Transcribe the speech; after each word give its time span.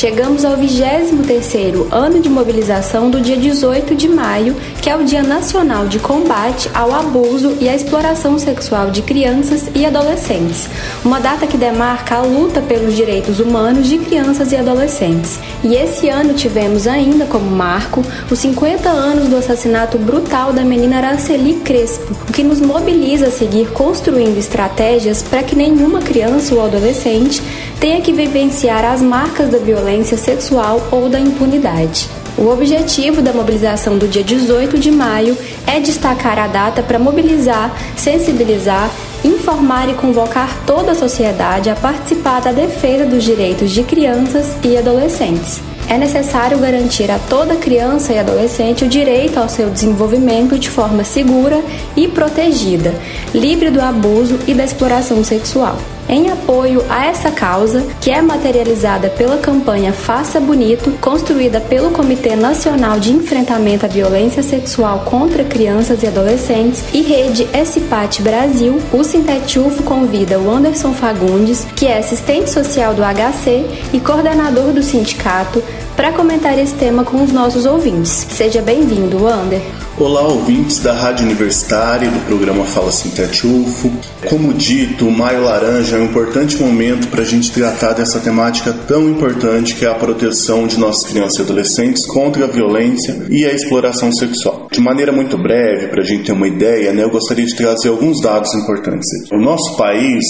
Chegamos 0.00 0.46
ao 0.46 0.56
23º 0.56 1.88
ano 1.92 2.20
de 2.20 2.30
mobilização 2.30 3.10
do 3.10 3.20
dia 3.20 3.36
18 3.36 3.94
de 3.94 4.08
maio, 4.08 4.56
que 4.80 4.88
é 4.88 4.96
o 4.96 5.04
Dia 5.04 5.22
Nacional 5.22 5.86
de 5.88 5.98
Combate 5.98 6.70
ao 6.72 6.94
Abuso 6.94 7.58
e 7.60 7.68
à 7.68 7.76
Exploração 7.76 8.38
Sexual 8.38 8.90
de 8.90 9.02
Crianças 9.02 9.66
e 9.74 9.84
Adolescentes, 9.84 10.70
uma 11.04 11.20
data 11.20 11.46
que 11.46 11.58
demarca 11.58 12.14
a 12.14 12.22
luta 12.22 12.62
pelos 12.62 12.96
direitos 12.96 13.40
humanos 13.40 13.88
de 13.88 13.98
crianças 13.98 14.52
e 14.52 14.56
adolescentes. 14.56 15.38
E 15.62 15.74
esse 15.74 16.08
ano 16.08 16.32
tivemos 16.32 16.86
ainda 16.86 17.26
como 17.26 17.50
marco 17.50 18.02
os 18.30 18.38
50 18.38 18.88
anos 18.88 19.28
do 19.28 19.36
assassinato 19.36 19.98
brutal 19.98 20.50
da 20.54 20.64
menina 20.64 20.96
Araceli 20.96 21.56
Crespo, 21.56 22.16
o 22.26 22.32
que 22.32 22.42
nos 22.42 22.58
mobiliza 22.58 23.26
a 23.26 23.30
seguir 23.30 23.70
construindo 23.72 24.38
estratégias 24.38 25.22
para 25.22 25.42
que 25.42 25.54
nenhuma 25.54 26.00
criança 26.00 26.54
ou 26.54 26.64
adolescente 26.64 27.42
tenha 27.80 28.02
que 28.02 28.12
vivenciar 28.12 28.84
as 28.84 29.00
marcas 29.00 29.48
da 29.48 29.56
violência 29.56 30.18
sexual 30.18 30.86
ou 30.90 31.08
da 31.08 31.18
impunidade. 31.18 32.08
O 32.36 32.48
objetivo 32.48 33.22
da 33.22 33.32
mobilização 33.32 33.96
do 33.96 34.06
dia 34.06 34.22
18 34.22 34.78
de 34.78 34.90
maio 34.90 35.36
é 35.66 35.80
destacar 35.80 36.38
a 36.38 36.46
data 36.46 36.82
para 36.82 36.98
mobilizar, 36.98 37.74
sensibilizar, 37.96 38.90
informar 39.24 39.88
e 39.88 39.94
convocar 39.94 40.64
toda 40.66 40.92
a 40.92 40.94
sociedade 40.94 41.70
a 41.70 41.74
participar 41.74 42.40
da 42.40 42.52
defesa 42.52 43.06
dos 43.06 43.24
direitos 43.24 43.70
de 43.70 43.82
crianças 43.82 44.54
e 44.62 44.76
adolescentes. 44.76 45.60
É 45.88 45.98
necessário 45.98 46.58
garantir 46.58 47.10
a 47.10 47.18
toda 47.18 47.56
criança 47.56 48.12
e 48.12 48.18
adolescente 48.18 48.84
o 48.84 48.88
direito 48.88 49.38
ao 49.38 49.48
seu 49.48 49.68
desenvolvimento 49.70 50.58
de 50.58 50.70
forma 50.70 51.02
segura 51.02 51.60
e 51.96 52.06
protegida, 52.06 52.94
livre 53.34 53.70
do 53.70 53.80
abuso 53.80 54.38
e 54.46 54.54
da 54.54 54.64
exploração 54.64 55.24
sexual 55.24 55.76
em 56.10 56.28
apoio 56.28 56.84
a 56.88 57.06
essa 57.06 57.30
causa, 57.30 57.86
que 58.00 58.10
é 58.10 58.20
materializada 58.20 59.08
pela 59.10 59.38
campanha 59.38 59.92
Faça 59.92 60.40
Bonito, 60.40 60.90
construída 61.00 61.60
pelo 61.60 61.92
Comitê 61.92 62.34
Nacional 62.34 62.98
de 62.98 63.12
Enfrentamento 63.12 63.86
à 63.86 63.88
Violência 63.88 64.42
Sexual 64.42 65.04
contra 65.04 65.44
Crianças 65.44 66.02
e 66.02 66.08
Adolescentes 66.08 66.82
e 66.92 67.02
Rede 67.02 67.46
SPAT 67.64 68.22
Brasil, 68.22 68.80
o 68.92 69.04
Sintetufo 69.04 69.84
convida 69.84 70.40
o 70.40 70.50
Anderson 70.50 70.92
Fagundes, 70.92 71.64
que 71.76 71.86
é 71.86 71.98
assistente 71.98 72.50
social 72.50 72.92
do 72.92 73.02
HC 73.02 73.64
e 73.92 74.00
coordenador 74.00 74.72
do 74.72 74.82
sindicato, 74.82 75.62
para 76.00 76.12
comentar 76.12 76.58
esse 76.58 76.74
tema 76.76 77.04
com 77.04 77.22
os 77.22 77.30
nossos 77.30 77.66
ouvintes. 77.66 78.26
Seja 78.30 78.62
bem-vindo, 78.62 79.26
Ander. 79.26 79.60
Olá, 79.98 80.22
ouvintes 80.22 80.78
da 80.78 80.94
Rádio 80.94 81.26
Universitária 81.26 82.10
do 82.10 82.18
programa 82.20 82.64
Fala 82.64 82.90
Sintete 82.90 83.46
UFO. 83.46 83.92
Como 84.26 84.54
dito, 84.54 85.06
o 85.06 85.12
Maio 85.12 85.44
Laranja 85.44 85.98
é 85.98 86.00
um 86.00 86.06
importante 86.06 86.56
momento 86.56 87.08
para 87.08 87.20
a 87.20 87.24
gente 87.26 87.52
tratar 87.52 87.92
dessa 87.92 88.18
temática 88.18 88.72
tão 88.88 89.10
importante 89.10 89.74
que 89.74 89.84
é 89.84 89.90
a 89.90 89.94
proteção 89.94 90.66
de 90.66 90.80
nossas 90.80 91.04
crianças 91.04 91.38
e 91.38 91.42
adolescentes 91.42 92.06
contra 92.06 92.46
a 92.46 92.48
violência 92.48 93.26
e 93.28 93.44
a 93.44 93.52
exploração 93.52 94.10
sexual. 94.10 94.68
De 94.72 94.80
maneira 94.80 95.12
muito 95.12 95.36
breve, 95.36 95.88
para 95.88 96.00
a 96.00 96.06
gente 96.06 96.24
ter 96.24 96.32
uma 96.32 96.48
ideia, 96.48 96.94
né, 96.94 97.04
eu 97.04 97.10
gostaria 97.10 97.44
de 97.44 97.54
trazer 97.54 97.90
alguns 97.90 98.22
dados 98.22 98.54
importantes. 98.54 99.06
O 99.30 99.38
nosso 99.38 99.76
país 99.76 100.24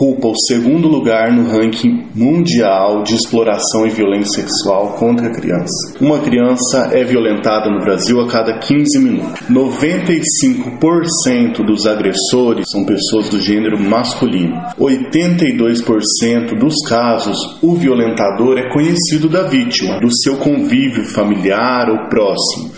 ocupa 0.00 0.28
o 0.28 0.34
segundo 0.34 0.88
lugar 0.88 1.30
no 1.30 1.46
ranking 1.46 2.06
mundial 2.14 3.02
de 3.02 3.14
exploração 3.14 3.86
e 3.86 3.90
violência 3.90 4.40
sexual 4.40 4.94
contra 4.98 5.26
a 5.26 5.30
criança. 5.30 5.92
Uma 6.00 6.20
criança 6.20 6.88
é 6.92 7.04
violentada 7.04 7.70
no 7.70 7.80
Brasil 7.80 8.18
a 8.20 8.26
cada 8.26 8.58
15 8.58 8.98
minutos. 8.98 9.38
95% 9.50 11.62
dos 11.66 11.86
agressores 11.86 12.70
são 12.70 12.86
pessoas 12.86 13.28
do 13.28 13.38
gênero 13.38 13.78
masculino. 13.78 14.56
82% 14.78 16.58
dos 16.58 16.76
casos, 16.88 17.58
o 17.60 17.74
violentador 17.74 18.56
é 18.56 18.72
conhecido 18.72 19.28
da 19.28 19.42
vítima, 19.42 20.00
do 20.00 20.10
seu 20.10 20.38
convívio 20.38 21.04
familiar 21.04 21.90
ou 21.90 22.08
próximo, 22.08 22.69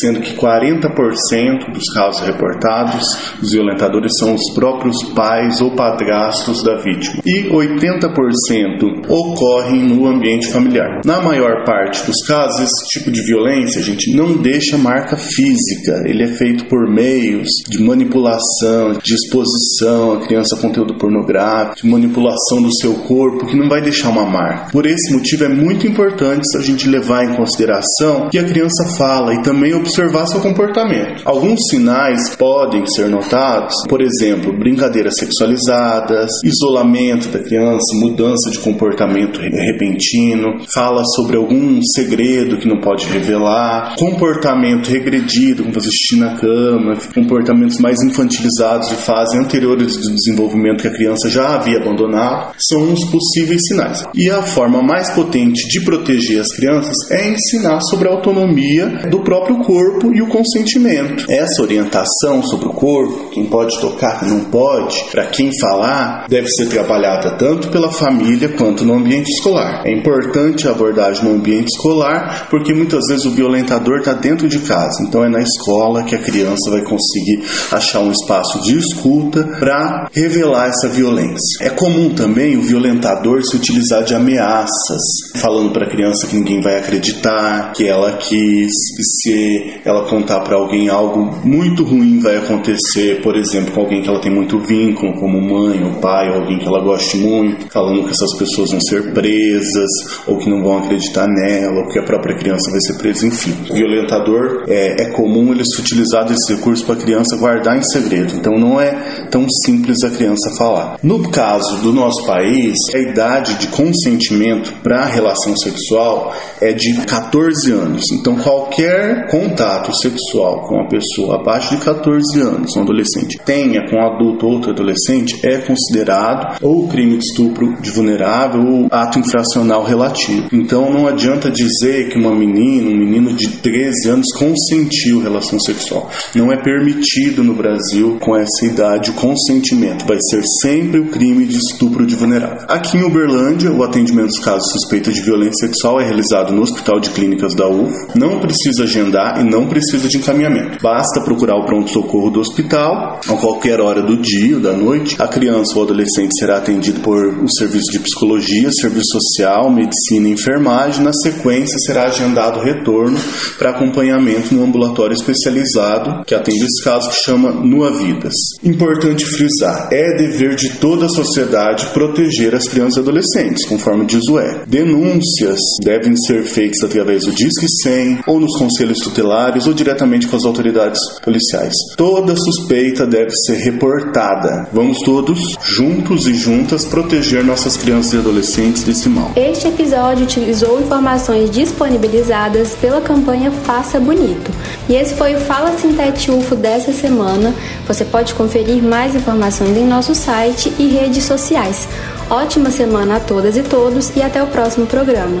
sendo 0.00 0.20
que 0.20 0.34
40% 0.34 1.72
dos 1.72 1.84
casos 1.94 2.26
reportados, 2.26 3.04
os 3.42 3.52
violentadores 3.52 4.12
são 4.18 4.34
os 4.34 4.52
próprios 4.54 5.02
pais 5.14 5.60
ou 5.60 5.74
padrastos 5.74 6.62
da 6.62 6.76
vítima 6.76 7.22
e 7.24 7.48
80% 7.50 9.08
ocorrem 9.08 9.88
no 9.88 10.06
ambiente 10.06 10.48
familiar. 10.48 11.00
Na 11.04 11.20
maior 11.20 11.64
parte 11.64 12.04
dos 12.06 12.22
casos, 12.26 12.60
esse 12.60 12.86
tipo 12.88 13.10
de 13.10 13.22
violência, 13.22 13.80
a 13.80 13.84
gente 13.84 14.14
não 14.14 14.36
deixa 14.36 14.78
marca 14.78 15.16
física, 15.16 16.02
ele 16.06 16.24
é 16.24 16.28
feito 16.28 16.66
por 16.66 16.88
meios 16.90 17.48
de 17.68 17.82
manipulação, 17.82 18.92
de 19.02 19.14
exposição 19.14 20.14
à 20.14 20.20
criança 20.20 20.56
a 20.56 20.60
conteúdo 20.60 20.96
pornográfico, 20.96 21.76
de 21.76 21.88
manipulação 21.88 22.62
do 22.62 22.74
seu 22.76 22.94
corpo, 22.94 23.46
que 23.46 23.56
não 23.56 23.68
vai 23.68 23.80
deixar 23.80 24.10
uma 24.10 24.24
marca. 24.24 24.70
Por 24.72 24.86
esse 24.86 25.12
motivo, 25.12 25.44
é 25.44 25.48
muito 25.48 25.86
importante 25.86 26.46
a 26.56 26.60
gente 26.60 26.88
levar 26.88 27.24
em 27.24 27.36
consideração 27.36 28.28
que 28.30 28.38
a 28.38 28.44
criança 28.44 28.86
fala 28.96 29.34
e 29.34 29.42
também 29.42 29.49
observar 29.74 30.26
seu 30.26 30.40
comportamento. 30.40 31.22
Alguns 31.24 31.60
sinais 31.70 32.34
podem 32.36 32.86
ser 32.86 33.08
notados, 33.08 33.74
por 33.88 34.00
exemplo, 34.00 34.56
brincadeiras 34.56 35.16
sexualizadas, 35.16 36.30
isolamento 36.44 37.28
da 37.28 37.38
criança, 37.38 37.94
mudança 37.94 38.50
de 38.50 38.58
comportamento 38.58 39.40
repentino, 39.40 40.64
fala 40.72 41.02
sobre 41.16 41.36
algum 41.36 41.80
segredo 41.82 42.58
que 42.58 42.68
não 42.68 42.80
pode 42.80 43.06
revelar, 43.06 43.96
comportamento 43.96 44.88
regredido, 44.88 45.62
como 45.62 45.74
fazer 45.74 45.90
xixi 45.90 46.16
na 46.18 46.36
cama, 46.36 46.96
comportamentos 47.14 47.78
mais 47.78 48.02
infantilizados 48.02 48.88
de 48.88 48.96
fase 48.96 49.36
anteriores 49.36 49.96
do 49.96 50.14
desenvolvimento 50.14 50.82
que 50.82 50.88
a 50.88 50.94
criança 50.94 51.28
já 51.28 51.54
havia 51.54 51.78
abandonado, 51.78 52.54
são 52.58 52.92
os 52.92 53.04
possíveis 53.06 53.60
sinais. 53.66 54.04
E 54.14 54.30
a 54.30 54.42
forma 54.42 54.82
mais 54.82 55.10
potente 55.10 55.68
de 55.68 55.80
proteger 55.80 56.40
as 56.40 56.54
crianças 56.54 56.96
é 57.10 57.30
ensinar 57.30 57.80
sobre 57.80 58.08
a 58.08 58.12
autonomia 58.12 58.86
do 59.10 59.20
próprio 59.20 59.39
corpo 59.64 60.14
e 60.14 60.22
o 60.22 60.28
consentimento. 60.28 61.24
Essa 61.28 61.62
orientação 61.62 62.42
sobre 62.42 62.68
o 62.68 62.72
corpo, 62.72 63.30
quem 63.30 63.46
pode 63.46 63.78
tocar, 63.80 64.20
quem 64.20 64.28
não 64.28 64.44
pode, 64.44 65.04
para 65.10 65.26
quem 65.26 65.50
falar, 65.58 66.26
deve 66.28 66.48
ser 66.48 66.68
trabalhada 66.68 67.36
tanto 67.36 67.68
pela 67.68 67.90
família 67.90 68.48
quanto 68.48 68.84
no 68.84 68.94
ambiente 68.94 69.30
escolar. 69.30 69.82
É 69.84 69.92
importante 69.92 70.66
a 70.66 70.72
abordagem 70.72 71.24
no 71.24 71.34
ambiente 71.34 71.68
escolar 71.68 72.48
porque 72.50 72.72
muitas 72.74 73.06
vezes 73.08 73.24
o 73.26 73.30
violentador 73.30 73.98
está 73.98 74.12
dentro 74.12 74.48
de 74.48 74.58
casa, 74.60 75.02
então 75.06 75.24
é 75.24 75.28
na 75.28 75.40
escola 75.40 76.04
que 76.04 76.14
a 76.14 76.22
criança 76.22 76.70
vai 76.70 76.82
conseguir 76.82 77.42
achar 77.70 78.00
um 78.00 78.10
espaço 78.10 78.60
de 78.62 78.78
escuta 78.78 79.44
para 79.58 80.08
revelar 80.12 80.68
essa 80.68 80.88
violência. 80.88 81.64
É 81.64 81.70
comum 81.70 82.10
também 82.10 82.56
o 82.56 82.62
violentador 82.62 83.42
se 83.44 83.56
utilizar 83.56 84.04
de 84.04 84.14
ameaças, 84.14 85.00
falando 85.36 85.72
para 85.72 85.86
a 85.86 85.90
criança 85.90 86.26
que 86.26 86.36
ninguém 86.36 86.60
vai 86.60 86.78
acreditar, 86.78 87.72
que 87.72 87.86
ela 87.86 88.16
quis, 88.16 88.72
que 88.96 89.02
se 89.30 89.80
ela 89.84 90.08
contar 90.08 90.40
para 90.40 90.56
alguém 90.56 90.88
algo 90.88 91.30
muito 91.44 91.84
ruim 91.84 92.18
vai 92.18 92.36
acontecer, 92.36 93.20
por 93.22 93.36
exemplo, 93.36 93.72
com 93.72 93.80
alguém 93.80 94.02
que 94.02 94.08
ela 94.08 94.20
tem 94.20 94.32
muito 94.32 94.58
vínculo, 94.58 95.14
como 95.14 95.40
mãe 95.40 95.82
ou 95.84 96.00
pai 96.00 96.28
ou 96.30 96.40
alguém 96.40 96.58
que 96.58 96.66
ela 96.66 96.82
goste 96.82 97.16
muito, 97.16 97.70
falando 97.70 98.04
que 98.04 98.10
essas 98.10 98.36
pessoas 98.36 98.70
vão 98.70 98.80
ser 98.80 99.12
presas 99.12 99.90
ou 100.26 100.36
que 100.36 100.50
não 100.50 100.62
vão 100.62 100.78
acreditar 100.78 101.26
nela 101.28 101.80
ou 101.80 101.88
que 101.88 101.98
a 101.98 102.02
própria 102.02 102.36
criança 102.36 102.70
vai 102.70 102.80
ser 102.80 102.94
presa, 102.94 103.26
enfim. 103.26 103.54
O 103.70 103.74
violentador 103.74 104.64
é, 104.68 105.02
é 105.02 105.04
comum 105.10 105.52
ele 105.52 105.64
se 105.64 105.80
utilizar 105.80 106.26
desse 106.26 106.54
recurso 106.54 106.84
para 106.84 106.94
a 106.94 106.98
criança 106.98 107.36
guardar 107.36 107.76
em 107.76 107.82
segredo, 107.82 108.34
então 108.34 108.58
não 108.58 108.80
é 108.80 109.26
tão 109.30 109.46
simples 109.64 110.02
a 110.02 110.10
criança 110.10 110.50
falar. 110.56 110.98
No 111.02 111.30
caso 111.30 111.78
do 111.82 111.92
nosso 111.92 112.26
país, 112.26 112.74
a 112.94 112.98
idade 112.98 113.54
de 113.54 113.68
consentimento 113.68 114.72
para 114.82 115.02
a 115.02 115.06
relação 115.06 115.56
sexual 115.56 116.34
é 116.60 116.72
de 116.72 116.94
14 117.06 117.72
anos, 117.72 118.04
então 118.12 118.36
qualquer 118.36 119.19
contato 119.28 119.94
sexual 119.96 120.62
com 120.62 120.76
uma 120.76 120.88
pessoa 120.88 121.36
abaixo 121.36 121.76
de 121.76 121.84
14 121.84 122.40
anos, 122.40 122.76
um 122.76 122.82
adolescente, 122.82 123.38
tenha 123.44 123.88
com 123.88 123.96
um 123.96 124.06
adulto 124.06 124.46
ou 124.46 124.52
outro 124.52 124.70
adolescente, 124.70 125.40
é 125.44 125.58
considerado 125.58 126.56
ou 126.60 126.88
crime 126.88 127.16
de 127.16 127.24
estupro 127.24 127.80
de 127.80 127.90
vulnerável 127.90 128.60
ou 128.60 128.88
ato 128.90 129.18
infracional 129.18 129.84
relativo. 129.84 130.48
Então 130.52 130.92
não 130.92 131.06
adianta 131.06 131.50
dizer 131.50 132.08
que 132.08 132.18
uma 132.18 132.34
menina, 132.34 132.90
um 132.90 132.96
menino 132.96 133.32
de 133.32 133.48
13 133.48 134.10
anos 134.10 134.32
consentiu 134.32 135.20
relação 135.20 135.58
sexual. 135.60 136.10
Não 136.34 136.52
é 136.52 136.56
permitido 136.56 137.42
no 137.42 137.54
Brasil 137.54 138.18
com 138.20 138.36
essa 138.36 138.64
idade 138.64 139.10
o 139.10 139.14
consentimento. 139.14 140.06
Vai 140.06 140.18
ser 140.30 140.42
sempre 140.62 141.00
o 141.00 141.06
crime 141.06 141.46
de 141.46 141.56
estupro 141.56 142.06
de 142.06 142.14
vulnerável. 142.14 142.66
Aqui 142.68 142.96
em 142.96 143.02
Uberlândia, 143.02 143.72
o 143.72 143.82
atendimento 143.82 144.28
dos 144.28 144.38
casos 144.38 144.70
suspeitos 144.72 145.14
de 145.14 145.22
violência 145.22 145.66
sexual 145.66 146.00
é 146.00 146.04
realizado 146.04 146.52
no 146.52 146.62
Hospital 146.62 147.00
de 147.00 147.10
Clínicas 147.10 147.54
da 147.54 147.68
UF. 147.68 147.92
Não 148.14 148.40
precisa 148.40 148.84
agendar 148.84 149.09
e 149.38 149.44
não 149.44 149.66
precisa 149.66 150.08
de 150.08 150.16
encaminhamento. 150.16 150.78
Basta 150.82 151.20
procurar 151.20 151.56
o 151.56 151.64
pronto-socorro 151.64 152.30
do 152.30 152.40
hospital 152.40 153.20
a 153.28 153.34
qualquer 153.34 153.80
hora 153.80 154.02
do 154.02 154.16
dia 154.16 154.56
ou 154.56 154.62
da 154.62 154.72
noite. 154.72 155.16
A 155.18 155.28
criança 155.28 155.76
ou 155.76 155.84
adolescente 155.84 156.38
será 156.38 156.58
atendido 156.58 157.00
por 157.00 157.26
o 157.26 157.44
um 157.44 157.48
serviço 157.48 157.90
de 157.92 157.98
psicologia, 157.98 158.70
serviço 158.72 159.18
social, 159.18 159.70
medicina 159.70 160.28
e 160.28 160.32
enfermagem. 160.32 161.04
Na 161.04 161.12
sequência, 161.12 161.78
será 161.78 162.04
agendado 162.04 162.60
retorno 162.60 163.18
para 163.58 163.70
acompanhamento 163.70 164.54
no 164.54 164.64
ambulatório 164.64 165.14
especializado 165.14 166.24
que 166.24 166.34
atende 166.34 166.64
esse 166.64 166.82
caso 166.82 167.08
que 167.08 167.16
chama 167.16 167.50
Nua 167.52 167.90
Vidas. 167.90 168.34
Importante 168.62 169.24
frisar, 169.24 169.88
é 169.92 170.16
dever 170.16 170.54
de 170.54 170.70
toda 170.70 171.06
a 171.06 171.08
sociedade 171.08 171.86
proteger 171.86 172.54
as 172.54 172.68
crianças 172.68 172.96
e 172.96 173.00
adolescentes, 173.00 173.66
conforme 173.66 174.06
diz 174.06 174.28
o 174.28 174.38
E. 174.38 174.66
Denúncias 174.66 175.58
devem 175.82 176.16
ser 176.16 176.44
feitas 176.44 176.82
através 176.82 177.24
do 177.24 177.32
Disque 177.32 177.66
100 177.68 178.20
ou 178.26 178.40
nos 178.40 178.56
conselhos 179.00 179.10
tutelares 179.10 179.66
ou 179.66 179.72
diretamente 179.72 180.28
com 180.28 180.36
as 180.36 180.44
autoridades 180.44 181.00
policiais. 181.22 181.74
Toda 181.96 182.36
suspeita 182.36 183.06
deve 183.06 183.30
ser 183.30 183.56
reportada. 183.56 184.68
Vamos 184.72 185.00
todos, 185.00 185.56
juntos 185.62 186.26
e 186.26 186.34
juntas, 186.34 186.84
proteger 186.84 187.44
nossas 187.44 187.76
crianças 187.76 188.12
e 188.12 188.18
adolescentes 188.18 188.82
desse 188.82 189.08
mal. 189.08 189.32
Este 189.36 189.68
episódio 189.68 190.24
utilizou 190.24 190.80
informações 190.80 191.50
disponibilizadas 191.50 192.74
pela 192.74 193.00
campanha 193.00 193.50
Faça 193.50 193.98
Bonito. 193.98 194.50
E 194.88 194.94
esse 194.94 195.14
foi 195.14 195.34
o 195.34 195.40
Fala 195.40 195.76
Sintete 195.78 196.30
UFO 196.30 196.54
dessa 196.54 196.92
semana. 196.92 197.54
Você 197.86 198.04
pode 198.04 198.34
conferir 198.34 198.82
mais 198.82 199.14
informações 199.14 199.76
em 199.76 199.86
nosso 199.86 200.14
site 200.14 200.72
e 200.78 200.88
redes 200.88 201.24
sociais. 201.24 201.88
Ótima 202.28 202.70
semana 202.70 203.16
a 203.16 203.20
todas 203.20 203.56
e 203.56 203.62
todos 203.62 204.14
e 204.14 204.22
até 204.22 204.42
o 204.42 204.46
próximo 204.46 204.86
programa. 204.86 205.40